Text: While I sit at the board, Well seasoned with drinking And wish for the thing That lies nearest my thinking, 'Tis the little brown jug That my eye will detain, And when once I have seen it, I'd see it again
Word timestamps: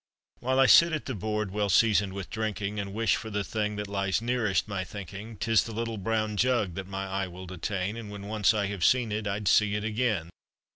While 0.39 0.59
I 0.59 0.65
sit 0.65 0.93
at 0.93 1.05
the 1.05 1.13
board, 1.13 1.51
Well 1.51 1.69
seasoned 1.69 2.13
with 2.13 2.31
drinking 2.31 2.79
And 2.79 2.91
wish 2.91 3.15
for 3.17 3.29
the 3.29 3.43
thing 3.43 3.75
That 3.75 3.87
lies 3.87 4.19
nearest 4.19 4.67
my 4.67 4.83
thinking, 4.83 5.37
'Tis 5.37 5.65
the 5.65 5.73
little 5.75 5.99
brown 5.99 6.37
jug 6.37 6.73
That 6.73 6.87
my 6.87 7.05
eye 7.05 7.27
will 7.27 7.45
detain, 7.45 7.95
And 7.95 8.09
when 8.09 8.25
once 8.25 8.51
I 8.51 8.65
have 8.65 8.83
seen 8.83 9.11
it, 9.11 9.27
I'd 9.27 9.47
see 9.47 9.75
it 9.75 9.83
again 9.83 10.31